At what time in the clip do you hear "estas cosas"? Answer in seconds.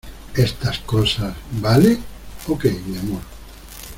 0.35-1.35